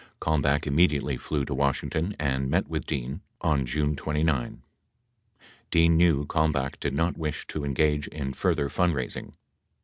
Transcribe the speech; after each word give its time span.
65 0.17 0.19
Kalmbach 0.19 0.65
immediately 0.65 1.15
flew 1.15 1.45
to 1.45 1.53
Washington 1.53 2.15
and 2.17 2.49
met 2.49 2.67
with 2.67 2.87
Dean 2.87 3.21
on 3.41 3.67
June 3.67 3.95
29. 3.95 4.63
66 4.65 5.45
Dean 5.69 5.95
knew 5.95 6.25
Kalmbach 6.25 6.79
did 6.79 6.95
not 6.95 7.19
wish 7.19 7.45
to 7.45 7.63
engage 7.63 8.07
in 8.07 8.33
further 8.33 8.67
fundraising. 8.67 9.33